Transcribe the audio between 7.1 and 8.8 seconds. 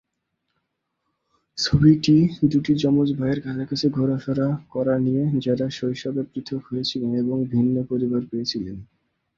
এবং ভিন্ন পরিবার পেয়েছিলেন।